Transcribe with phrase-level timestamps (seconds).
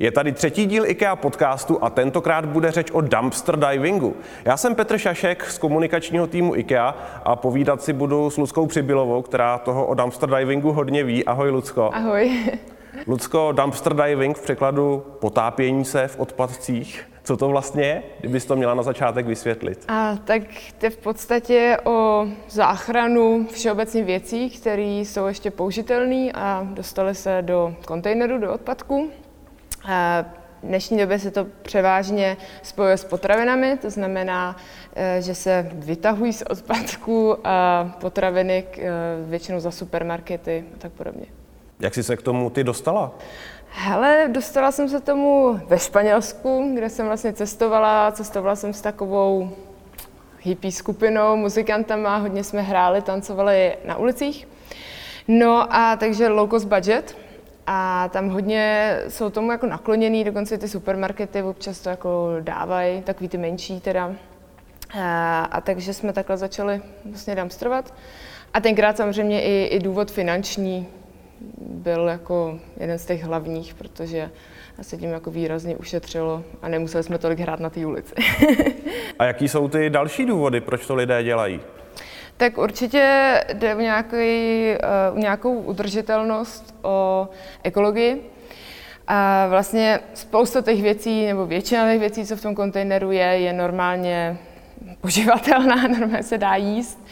[0.00, 4.16] Je tady třetí díl IKEA podcastu a tentokrát bude řeč o dumpster divingu.
[4.44, 6.94] Já jsem Petr Šašek z komunikačního týmu IKEA
[7.24, 11.24] a povídat si budu s Luckou Přibylovou, která toho o dumpster divingu hodně ví.
[11.24, 11.90] Ahoj, Lucko.
[11.92, 12.32] Ahoj.
[13.06, 17.08] Lucko, dumpster diving v překladu potápění se v odpadcích.
[17.24, 19.84] Co to vlastně je, kdybys to měla na začátek vysvětlit?
[19.88, 20.42] A tak
[20.82, 27.74] je v podstatě o záchranu všeobecně věcí, které jsou ještě použitelné a dostaly se do
[27.86, 29.10] kontejneru, do odpadku.
[29.88, 34.56] V dnešní době se to převážně spojuje s potravinami, to znamená,
[34.96, 37.36] e, že se vytahují z odpadků
[38.00, 38.90] potraviny e,
[39.28, 41.26] většinou za supermarkety a tak podobně.
[41.80, 43.14] Jak jsi se k tomu ty dostala?
[43.70, 48.12] Hele, dostala jsem se tomu ve Španělsku, kde jsem vlastně cestovala.
[48.12, 49.50] Cestovala jsem s takovou
[50.40, 54.48] hippie skupinou, muzikantama, hodně jsme hráli, tancovali na ulicích.
[55.28, 57.16] No a takže low cost budget,
[57.70, 63.28] a tam hodně jsou tomu jako nakloněný, dokonce ty supermarkety občas to jako dávají, takový
[63.28, 64.12] ty menší teda.
[65.00, 67.94] A, a takže jsme takhle začali vlastně dumpstrovat.
[68.54, 70.86] A tenkrát samozřejmě i, i důvod finanční
[71.60, 74.30] byl jako jeden z těch hlavních, protože
[74.82, 78.14] se tím jako výrazně ušetřilo a nemuseli jsme tolik hrát na té ulici.
[79.18, 81.60] a jaký jsou ty další důvody, proč to lidé dělají?
[82.38, 84.16] Tak určitě jde o nějaký,
[85.12, 87.28] uh, nějakou udržitelnost, o
[87.62, 88.30] ekologii.
[89.06, 93.52] A vlastně spousta těch věcí, nebo většina těch věcí, co v tom kontejneru je, je
[93.52, 94.38] normálně
[95.00, 97.04] poživatelná, normálně se dá jíst.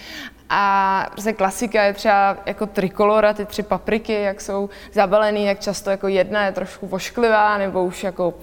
[0.51, 5.91] A prostě klasika je třeba jako trikolora, ty tři papriky, jak jsou zabalený, jak často
[5.91, 8.35] jako jedna je trošku vošklivá, nebo už jako,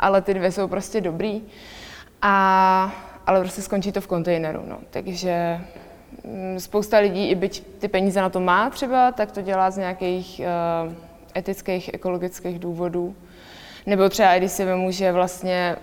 [0.00, 1.42] ale ty dvě jsou prostě dobrý.
[2.22, 2.92] A,
[3.26, 4.78] ale prostě skončí to v kontejneru, no.
[4.90, 5.60] Takže
[6.58, 10.40] spousta lidí, i byť ty peníze na to má třeba, tak to dělá z nějakých
[10.86, 10.92] uh,
[11.36, 13.14] etických, ekologických důvodů.
[13.86, 15.76] Nebo třeba i když si vemu, že vlastně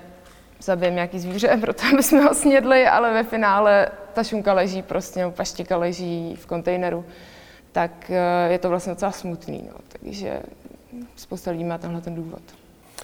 [0.59, 5.19] zabijem nějaký zvíře, proto aby jsme ho snědli, ale ve finále ta šunka leží prostě,
[5.19, 7.05] nebo paštika leží v kontejneru,
[7.71, 9.63] tak uh, je to vlastně docela smutný.
[9.67, 9.77] No.
[9.87, 10.39] Takže
[11.15, 12.41] spousta lidí má tenhle ten důvod.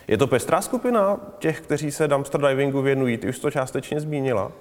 [0.07, 3.17] Je to pestrá skupina těch, kteří se dumpster divingu věnují?
[3.17, 4.51] Ty už to částečně zmínila.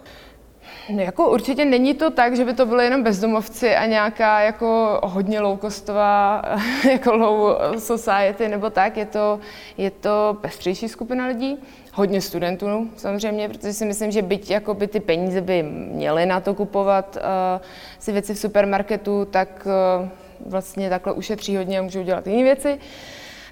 [0.88, 5.00] No, jako určitě není to tak, že by to byly jenom bezdomovci a nějaká jako
[5.02, 6.42] hodně low-costová
[6.90, 8.96] jako low society nebo tak.
[8.96, 9.40] Je to,
[9.76, 11.58] je to pestřejší skupina lidí,
[11.92, 16.40] hodně studentů samozřejmě, protože si myslím, že byť jako by ty peníze by měly na
[16.40, 17.64] to kupovat uh,
[17.98, 19.66] si věci v supermarketu, tak
[20.00, 20.08] uh,
[20.50, 22.78] vlastně takhle ušetří hodně a můžou dělat jiné věci.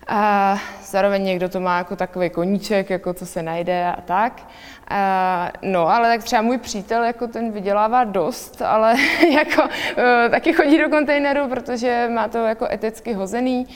[0.08, 4.42] A zároveň někdo to má jako takový koníček, jako co se najde a tak.
[4.88, 8.94] A, no, ale tak třeba můj přítel, jako ten vydělává dost, ale
[9.32, 13.66] jako uh, taky chodí do kontejneru, protože má to jako eticky hozený.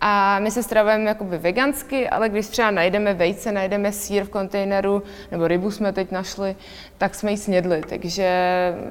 [0.00, 5.02] A my se stravujeme jakoby vegansky, ale když třeba najdeme vejce, najdeme sír v kontejneru,
[5.30, 6.56] nebo rybu jsme teď našli,
[6.98, 7.82] tak jsme ji snědli.
[7.88, 8.28] Takže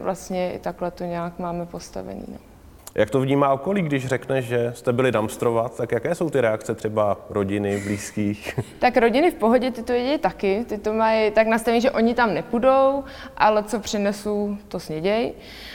[0.02, 2.26] vlastně i takhle to nějak máme postavený.
[2.28, 2.53] No.
[2.96, 6.76] Jak to vnímá okolí, když řekne, že jste byli dumpstrovat, tak jaké jsou ty reakce
[6.76, 8.60] třeba rodiny, blízkých?
[8.80, 12.16] Tak rodiny v pohodě, ty to jedí taky, ty to mají tak nastavení, že oni
[12.16, 13.04] tam nepůjdou,
[13.38, 15.34] ale co přinesou, to sněděj.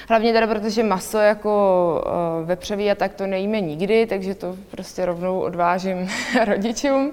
[0.08, 2.02] Hlavně teda, protože maso jako
[2.40, 6.08] uh, vepřevý a tak to nejíme nikdy, takže to prostě rovnou odvážím
[6.46, 7.12] rodičům.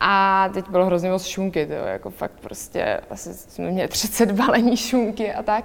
[0.00, 4.76] A teď bylo hrozně moc šunky, to jako fakt prostě, asi jsme měli 30 balení
[4.76, 5.64] šunky a tak.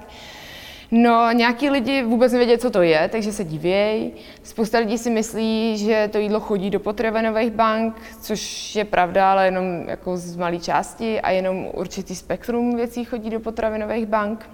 [0.93, 4.13] No, nějaký lidi vůbec nevědí, co to je, takže se divějí.
[4.43, 9.45] Spousta lidí si myslí, že to jídlo chodí do potravinových bank, což je pravda, ale
[9.45, 14.49] jenom jako z malé části a jenom určitý spektrum věcí chodí do potravinových bank.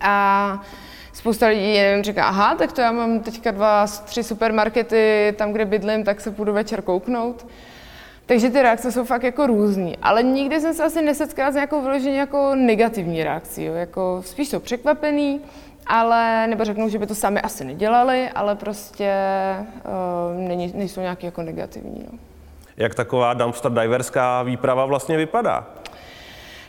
[0.00, 0.62] A
[1.12, 5.64] spousta lidí, nevím, říká, aha, tak to já mám teďka dva, tři supermarkety tam, kde
[5.64, 7.46] bydlím, tak se půjdu večer kouknout.
[8.30, 11.82] Takže ty reakce jsou fakt jako různý, ale nikdy jsem se asi nesetkala s nějakou
[11.82, 13.74] vyloženě jako negativní reakcí, jo.
[13.74, 15.40] Jako spíš jsou překvapený,
[15.86, 19.12] ale, nebo řeknou, že by to sami asi nedělali, ale prostě
[19.84, 22.06] uh, není, nejsou nějaký jako negativní.
[22.12, 22.18] No.
[22.76, 25.66] Jak taková dumpster diverská výprava vlastně vypadá?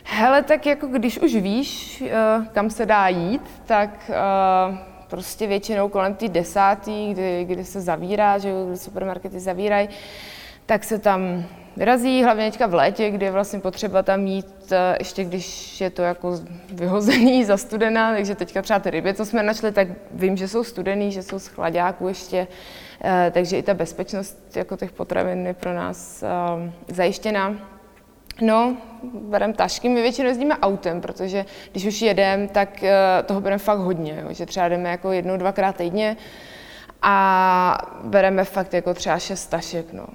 [0.04, 4.76] Hele, tak jako když už víš, uh, kam se dá jít, tak uh,
[5.08, 9.88] prostě většinou kolem té desátý, kdy, kdy se zavírá, že kdy supermarkety zavírají,
[10.66, 11.44] tak se tam
[11.76, 15.90] vyrazí, hlavně teďka v létě, kdy je vlastně potřeba tam mít, eh, ještě když je
[15.90, 16.40] to jako
[16.72, 21.12] vyhozený, zastudená, takže teďka třeba ty ryby, co jsme našli, tak vím, že jsou studený,
[21.12, 22.46] že jsou z chladáků ještě,
[23.04, 27.54] eh, takže i ta bezpečnost jako těch potravin je pro nás eh, zajištěná.
[28.40, 28.76] No,
[29.14, 32.84] bereme tašky, my většinou jezdíme autem, protože když už jedeme, tak
[33.26, 36.16] toho bereme fakt hodně, jo, že třeba jdeme jako jednou, dvakrát týdně
[37.02, 40.06] a bereme fakt jako třeba šest tašek, no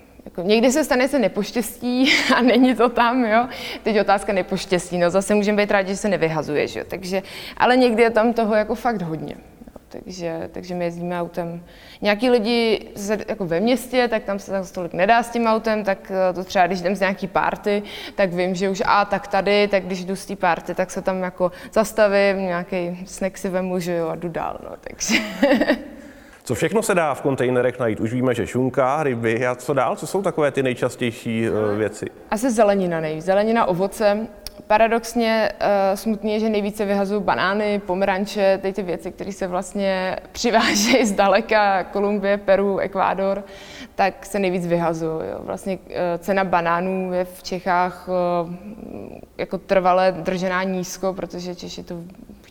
[0.43, 3.47] někdy se stane se nepoštěstí a není to tam, jo.
[3.83, 6.85] Teď otázka nepoštěstí, no zase můžeme být rádi, že se nevyhazuje, že jo.
[6.89, 7.23] Takže,
[7.57, 9.35] ale někdy je tam toho jako fakt hodně.
[9.37, 9.41] Jo.
[9.89, 11.63] Takže, takže my jezdíme autem.
[12.01, 15.83] Nějaký lidi se, jako ve městě, tak tam se tam tolik nedá s tím autem,
[15.83, 17.83] tak eh, to třeba, když jdem z nějaký party,
[18.15, 21.01] tak vím, že už a tak tady, tak když jdu z té party, tak se
[21.01, 25.15] tam jako zastavím, nějaký snack si vemu, že jo, a jdu dál, no, takže...
[26.47, 27.99] Co všechno se dá v kontejnerech najít?
[27.99, 29.95] Už víme, že šunka, ryby a co dál?
[29.95, 32.05] Co jsou takové ty nejčastější eh, věci?
[32.31, 33.25] Asi zelenina nejvíc.
[33.25, 34.27] Zelenina, ovoce.
[34.67, 40.15] Paradoxně uh, smutný je, že nejvíce vyhazují banány, pomeranče, ty ty věci, které se vlastně
[40.31, 43.43] přivážejí z daleka, Kolumbie, Peru, Ekvádor,
[43.95, 45.21] tak se nejvíc vyhazují.
[45.39, 48.09] Vlastně uh, cena banánů je v Čechách
[49.37, 51.95] jako trvale držená nízko, protože Češi to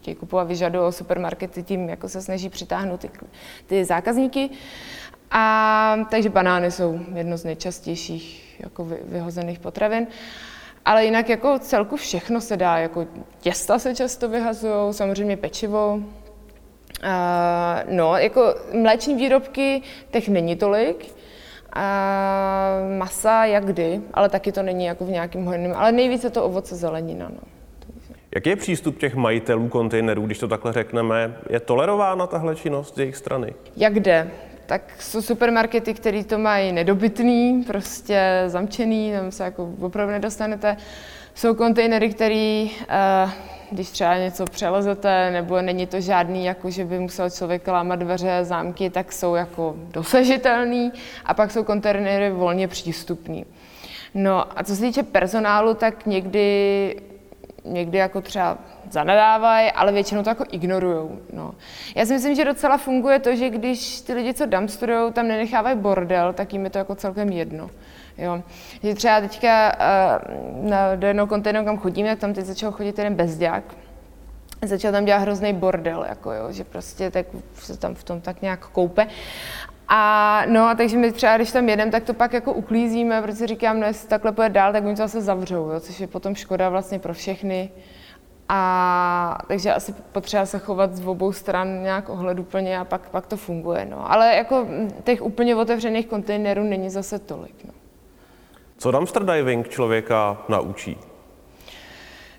[0.06, 3.10] chtějí kupovat, vyžadují supermarkety, tím jako se snaží přitáhnout ty,
[3.66, 4.50] ty zákazníky.
[5.30, 10.06] A takže banány jsou jedno z nejčastějších jako vy, vyhozených potravin.
[10.84, 13.06] Ale jinak jako celku všechno se dá, jako
[13.40, 15.94] těsta se často vyhazují, samozřejmě pečivo.
[15.94, 16.02] Uh,
[17.90, 21.14] no, jako mléční výrobky, těch není tolik.
[21.76, 26.44] Uh, masa jak kdy, ale taky to není jako v nějakým hojném, ale nejvíce to
[26.44, 27.28] ovoce zelenina.
[27.28, 27.55] No.
[28.36, 31.36] Jaký je přístup těch majitelů kontejnerů, když to takhle řekneme?
[31.50, 33.54] Je tolerována tahle činnost z jejich strany?
[33.76, 34.30] Jak jde?
[34.66, 40.76] Tak jsou supermarkety, které to mají nedobytný, prostě zamčený, tam se jako opravdu nedostanete.
[41.34, 43.30] Jsou kontejnery, které, eh,
[43.70, 48.38] když třeba něco přelezete, nebo není to žádný, jako že by musel člověk lámat dveře,
[48.42, 50.92] zámky, tak jsou jako dosažitelný.
[51.24, 53.46] A pak jsou kontejnery volně přístupný.
[54.14, 56.96] No a co se týče personálu, tak někdy
[57.66, 58.58] někdy jako třeba
[58.90, 61.08] zanadávají, ale většinou to jako ignorují.
[61.32, 61.54] No.
[61.94, 65.76] Já si myslím, že docela funguje to, že když ty lidi, co dumpsterujou, tam nenechávají
[65.76, 67.70] bordel, tak jim je to jako celkem jedno.
[68.18, 68.42] Jo.
[68.82, 72.98] Že třeba teďka uh, na, do jednoho kontejneru, kam chodíme, tak tam teď začal chodit
[72.98, 73.64] jeden bezďák,
[74.64, 78.42] začal tam dělat hrozný bordel, jako jo, že prostě tak se tam v tom tak
[78.42, 79.06] nějak koupe.
[79.88, 83.80] A no, takže my třeba, když tam jedeme, tak to pak jako uklízíme, protože říkám,
[83.80, 86.68] no jestli takhle půjde dál, tak oni to zase zavřou, jo, což je potom škoda
[86.68, 87.70] vlastně pro všechny.
[88.48, 93.36] A takže asi potřeba se chovat z obou stran nějak ohleduplně a pak, pak to
[93.36, 93.86] funguje.
[93.90, 94.12] No.
[94.12, 94.66] Ale jako
[95.04, 97.64] těch úplně otevřených kontejnerů není zase tolik.
[97.64, 97.72] No.
[98.78, 100.98] Co dumpster diving člověka naučí?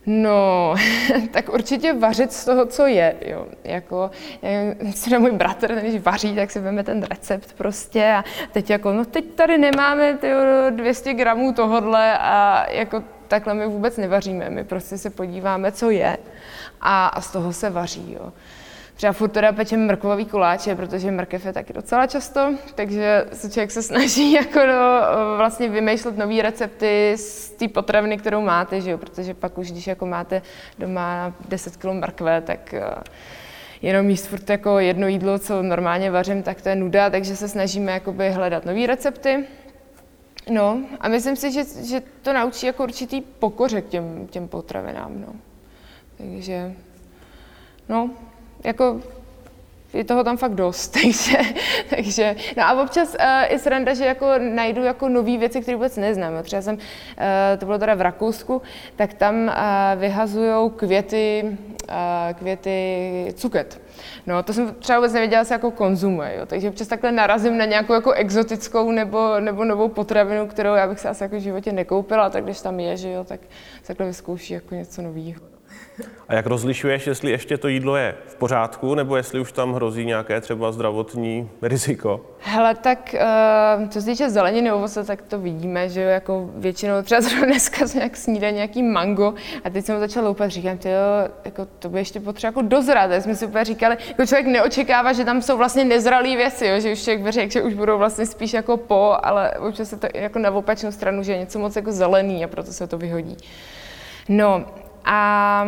[0.09, 0.75] No,
[1.31, 3.15] tak určitě vařit z toho, co je.
[3.21, 3.47] Jo.
[3.63, 4.11] Jako,
[4.95, 9.05] si můj bratr, když vaří, tak si veme ten recept prostě a teď jako, no
[9.05, 10.39] teď tady nemáme tyjo,
[10.69, 14.49] 200 gramů tohodle a jako takhle my vůbec nevaříme.
[14.49, 16.17] My prostě se podíváme, co je
[16.81, 18.13] a, a z toho se vaří.
[18.13, 18.33] Jo.
[18.97, 23.71] Třeba furt teda pečeme mrkvový koláče, protože mrkev je taky docela často, takže se člověk
[23.71, 25.01] se snaží jako no,
[25.37, 28.97] vlastně vymýšlet nové recepty z té potraviny, kterou máte, že jo?
[28.97, 30.41] protože pak už, když jako máte
[30.79, 32.83] doma 10 kg mrkve, tak eh,
[33.81, 37.47] jenom jíst furt jako jedno jídlo, co normálně vařím, tak to je nuda, takže se
[37.47, 39.45] snažíme jakoby hledat nové recepty.
[40.49, 45.21] No a myslím si, že, že to naučí jako určitý pokoře k těm, těm potravinám.
[45.21, 45.27] No.
[46.17, 46.73] Takže,
[47.89, 48.09] no,
[48.63, 48.99] jako
[49.93, 51.37] je toho tam fakt dost, takže,
[51.89, 55.97] takže no a občas uh, i sranda, že jako najdu jako nové věci, které vůbec
[55.97, 56.43] neznám.
[56.43, 56.81] Třeba jsem, uh,
[57.57, 58.61] to bylo teda v Rakousku,
[58.95, 59.53] tak tam uh,
[59.99, 61.95] vyhazují květy, uh,
[62.33, 63.81] květy cuket.
[64.27, 66.45] No, to jsem třeba vůbec nevěděla, se jako konzumuje, jo.
[66.45, 70.99] takže občas takhle narazím na nějakou jako exotickou nebo, nebo novou potravinu, kterou já bych
[70.99, 73.39] se asi jako v životě nekoupila, tak když tam je, že jo, tak
[73.87, 75.56] takhle vyzkouší jako něco nového.
[76.29, 80.05] A jak rozlišuješ, jestli ještě to jídlo je v pořádku, nebo jestli už tam hrozí
[80.05, 82.25] nějaké třeba zdravotní riziko?
[82.39, 83.15] Hele, tak
[83.79, 87.45] uh, co se týče zeleniny ovoce, tak to vidíme, že jo, jako většinou třeba zrovna
[87.45, 90.89] dneska jsem nějak snídá nějaký mango a teď jsem začal loupat, říkám, ty
[91.45, 93.11] jako to by ještě potřeba jako dozrat.
[93.21, 96.91] jsme si úplně říkali, jako člověk neočekává, že tam jsou vlastně nezralé věci, jo, že
[96.91, 100.07] už člověk by řekl, že už budou vlastně spíš jako po, ale občas se to
[100.13, 103.37] jako na opačnou stranu, že je něco moc jako zelený a proto se to vyhodí.
[104.29, 104.65] No,
[105.09, 105.67] a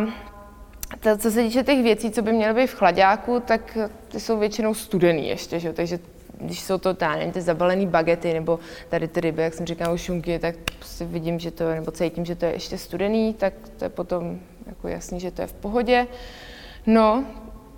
[1.00, 3.78] to, co se týče těch věcí, co by měly být v chladáku, tak
[4.08, 5.72] ty jsou většinou studený ještě, že?
[5.72, 5.98] takže
[6.40, 10.38] když jsou to táně, ty zabalené bagety nebo tady ty ryby, jak jsem říkal, šunky,
[10.38, 13.88] tak si vidím, že to, nebo cítím, že to je ještě studený, tak to je
[13.88, 16.06] potom jako jasný, že to je v pohodě.
[16.86, 17.24] No,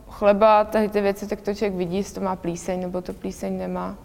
[0.09, 3.59] chleba, tady ty věci, tak to člověk vidí, jestli to má plíseň nebo to plíseň
[3.59, 3.99] nemá.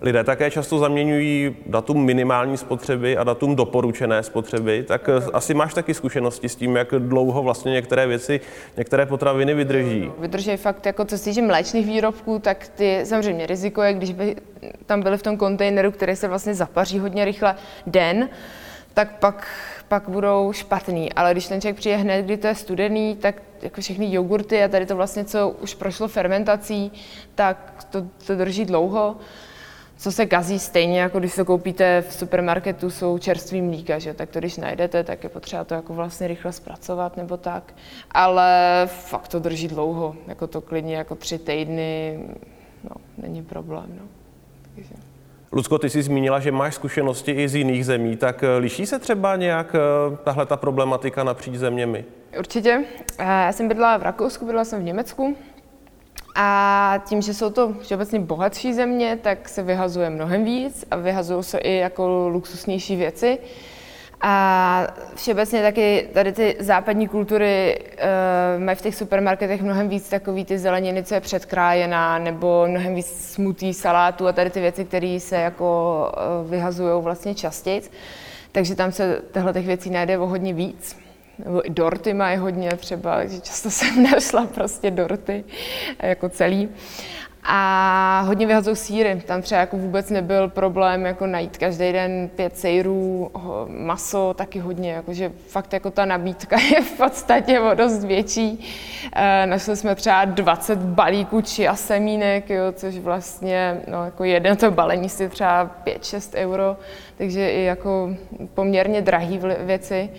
[0.00, 4.82] Lidé také často zaměňují datum minimální spotřeby a datum doporučené spotřeby.
[4.88, 8.40] Tak eh, asi máš taky zkušenosti s tím, jak dlouho vlastně některé věci,
[8.76, 10.10] některé potraviny vydrží.
[10.18, 14.36] Vydrží fakt, jako co se týče mléčných výrobků, tak ty samozřejmě riziko je, když by
[14.86, 17.54] tam byly v tom kontejneru, který se vlastně zapaří hodně rychle
[17.86, 18.28] den,
[18.94, 19.46] tak pak,
[19.88, 21.12] pak budou špatný.
[21.12, 24.68] Ale když ten člověk přijde hned, kdy to je studený, tak jako všechny jogurty a
[24.68, 26.92] tady to vlastně, co už prošlo fermentací,
[27.34, 29.16] tak to, to drží dlouho
[30.02, 34.14] co se kazí stejně, jako když se koupíte v supermarketu, jsou čerstvý mlíka, že?
[34.14, 37.74] tak to když najdete, tak je potřeba to jako vlastně rychle zpracovat nebo tak.
[38.10, 42.20] Ale fakt to drží dlouho, jako to klidně jako tři týdny,
[42.84, 43.86] no, není problém.
[44.00, 44.04] No.
[44.74, 44.94] Takže.
[45.52, 48.98] Lucko, ty jsi zmínila, že máš zkušenosti i z jiných zemí, tak eh, liší se
[48.98, 52.04] třeba nějak eh, tahle ta problematika napříč zeměmi?
[52.38, 52.84] Určitě.
[53.18, 55.36] Eh, já jsem bydlela v Rakousku, bydlela jsem v Německu
[56.34, 61.44] a tím, že jsou to všeobecně bohatší země, tak se vyhazuje mnohem víc a vyhazují
[61.44, 63.38] se i jako luxusnější věci.
[64.24, 67.78] A všeobecně taky tady ty západní kultury
[68.56, 72.94] uh, mají v těch supermarketech mnohem víc takový ty zeleniny, co je předkrájená, nebo mnohem
[72.94, 76.06] víc smutý salátů a tady ty věci, které se jako
[76.42, 77.82] uh, vyhazují vlastně častěji.
[78.52, 81.01] Takže tam se těchto těch věcí najde o hodně víc
[81.38, 85.44] nebo i dorty mají hodně třeba, takže často jsem našla prostě dorty
[86.02, 86.68] jako celý.
[87.44, 89.22] A hodně vyhazují síry.
[89.26, 93.30] Tam třeba jako vůbec nebyl problém jako najít každý den pět sejrů,
[93.68, 98.66] maso taky hodně, jakože fakt jako ta nabídka je v podstatě o dost větší.
[99.12, 104.56] E, našli jsme třeba 20 balíků či a semínek, jo, což vlastně no, jako jedno
[104.56, 106.76] to balení si třeba 5-6 euro,
[107.18, 108.16] takže i jako
[108.54, 110.10] poměrně drahé věci.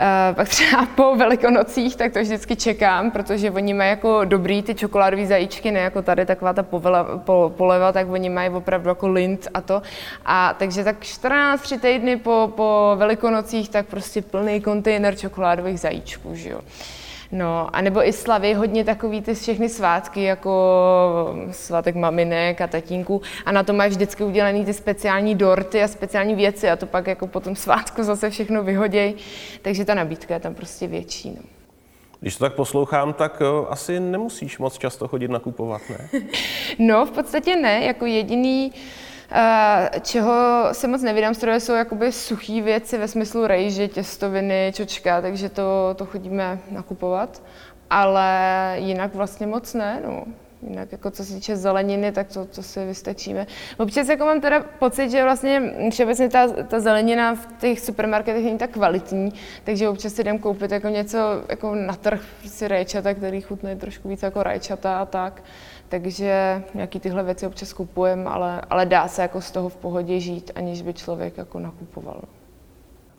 [0.00, 4.74] Uh, pak třeba po velikonocích, tak to vždycky čekám, protože oni mají jako dobrý ty
[4.74, 9.08] čokoládové zajíčky, ne jako tady taková ta povela, po, poleva, tak oni mají opravdu jako
[9.08, 9.82] lint a to.
[10.24, 16.34] A takže tak 14, 3 týdny po, po velikonocích, tak prostě plný kontejner čokoládových zajíčků,
[16.34, 16.60] že jo.
[17.32, 20.50] No, a nebo i slavy, hodně takový ty všechny svátky, jako
[21.50, 26.34] svátek maminek a tatínku a na to mají vždycky udělaný ty speciální dorty a speciální
[26.34, 29.14] věci a to pak jako po tom svátku zase všechno vyhoděj,
[29.62, 31.30] takže ta nabídka je tam prostě větší.
[31.30, 31.42] No.
[32.20, 36.20] Když to tak poslouchám, tak eh, asi nemusíš moc často chodit nakupovat, ne?
[36.78, 38.72] no, v podstatě ne, jako jediný,
[40.02, 45.48] čeho se moc nevydám stroje, jsou jakoby suché věci ve smyslu rejže, těstoviny, čočka, takže
[45.48, 47.42] to, to chodíme nakupovat.
[47.90, 48.30] Ale
[48.78, 50.24] jinak vlastně moc ne, no.
[50.62, 53.46] Jinak jako co se týče zeleniny, tak to, to si vystačíme.
[53.78, 58.58] Občas jako mám teda pocit, že vlastně všeobecně ta, ta zelenina v těch supermarketech není
[58.58, 59.32] tak kvalitní,
[59.64, 61.18] takže občas si jdem koupit jako něco
[61.48, 65.42] jako na trh, si rajčata, který chutnají trošku víc jako rajčata a tak.
[65.88, 70.20] Takže nějaký tyhle věci občas kupujeme, ale, ale dá se jako z toho v pohodě
[70.20, 72.20] žít, aniž by člověk jako nakupoval.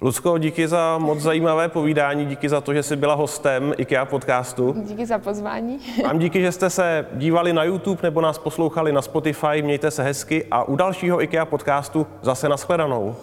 [0.01, 4.75] Lucko, díky za moc zajímavé povídání, díky za to, že jsi byla hostem IKEA podcastu.
[4.87, 5.79] Díky za pozvání.
[6.03, 9.61] Vám díky, že jste se dívali na YouTube nebo nás poslouchali na Spotify.
[9.61, 13.15] Mějte se hezky a u dalšího IKEA podcastu zase nashledanou.